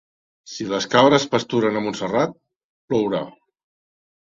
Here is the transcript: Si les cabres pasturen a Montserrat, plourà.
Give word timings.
Si 0.53 0.65
les 0.71 0.87
cabres 0.93 1.27
pasturen 1.35 1.77
a 1.77 1.85
Montserrat, 1.89 2.35
plourà. 2.95 3.23